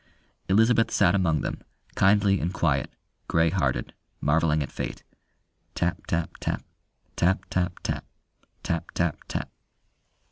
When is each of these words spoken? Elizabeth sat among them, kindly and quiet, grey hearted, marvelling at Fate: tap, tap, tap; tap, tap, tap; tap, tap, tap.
Elizabeth 0.49 0.89
sat 0.89 1.13
among 1.13 1.41
them, 1.41 1.61
kindly 1.93 2.39
and 2.39 2.51
quiet, 2.55 2.89
grey 3.27 3.51
hearted, 3.51 3.93
marvelling 4.19 4.63
at 4.63 4.71
Fate: 4.71 5.03
tap, 5.75 6.07
tap, 6.07 6.37
tap; 6.39 6.63
tap, 7.15 7.45
tap, 7.51 7.77
tap; 7.83 8.03
tap, 8.63 8.89
tap, 8.95 9.17
tap. 9.27 9.51